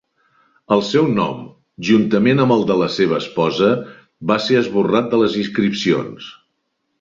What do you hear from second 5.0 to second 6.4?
de les inscripcions.